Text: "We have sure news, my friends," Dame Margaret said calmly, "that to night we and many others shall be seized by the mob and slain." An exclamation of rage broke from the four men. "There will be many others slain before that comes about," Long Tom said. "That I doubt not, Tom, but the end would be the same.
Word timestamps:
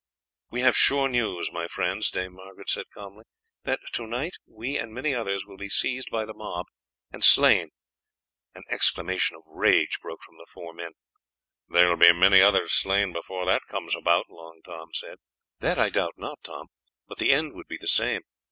"We 0.49 0.61
have 0.61 0.75
sure 0.75 1.07
news, 1.07 1.51
my 1.51 1.67
friends," 1.67 2.09
Dame 2.09 2.33
Margaret 2.33 2.69
said 2.69 2.85
calmly, 2.91 3.23
"that 3.65 3.79
to 3.93 4.07
night 4.07 4.33
we 4.47 4.75
and 4.75 4.91
many 4.91 5.13
others 5.13 5.43
shall 5.45 5.57
be 5.57 5.69
seized 5.69 6.09
by 6.09 6.25
the 6.25 6.33
mob 6.33 6.65
and 7.11 7.23
slain." 7.23 7.69
An 8.55 8.63
exclamation 8.67 9.37
of 9.37 9.43
rage 9.45 9.99
broke 10.01 10.23
from 10.23 10.37
the 10.39 10.47
four 10.51 10.73
men. 10.73 10.93
"There 11.69 11.87
will 11.87 11.97
be 11.97 12.11
many 12.13 12.41
others 12.41 12.71
slain 12.73 13.13
before 13.13 13.45
that 13.45 13.61
comes 13.69 13.93
about," 13.95 14.25
Long 14.27 14.61
Tom 14.65 14.87
said. 14.91 15.19
"That 15.59 15.77
I 15.77 15.91
doubt 15.91 16.15
not, 16.17 16.39
Tom, 16.41 16.65
but 17.07 17.19
the 17.19 17.29
end 17.29 17.53
would 17.53 17.67
be 17.67 17.77
the 17.79 17.87
same. 17.87 18.21